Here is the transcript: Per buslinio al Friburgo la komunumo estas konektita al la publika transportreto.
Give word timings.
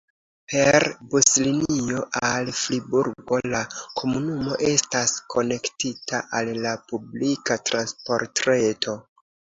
Per 0.51 0.83
buslinio 1.09 1.99
al 2.29 2.49
Friburgo 2.61 3.39
la 3.51 3.61
komunumo 4.01 4.57
estas 4.71 5.13
konektita 5.35 6.23
al 6.41 6.51
la 6.65 6.73
publika 6.89 7.59
transportreto. 7.73 8.97